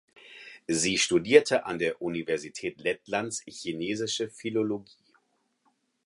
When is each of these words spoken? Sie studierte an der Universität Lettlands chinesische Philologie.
Sie 0.65 0.97
studierte 0.97 1.67
an 1.67 1.77
der 1.77 2.01
Universität 2.01 2.79
Lettlands 2.81 3.43
chinesische 3.47 4.31
Philologie. 4.31 4.97